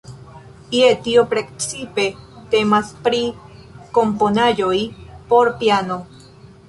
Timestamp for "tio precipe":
1.07-2.05